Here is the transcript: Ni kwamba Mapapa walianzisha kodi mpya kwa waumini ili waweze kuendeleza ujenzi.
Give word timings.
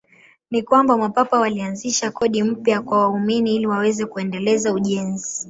Ni 0.51 0.61
kwamba 0.61 0.97
Mapapa 0.97 1.39
walianzisha 1.39 2.11
kodi 2.11 2.43
mpya 2.43 2.81
kwa 2.81 2.97
waumini 2.97 3.55
ili 3.55 3.67
waweze 3.67 4.05
kuendeleza 4.05 4.73
ujenzi. 4.73 5.39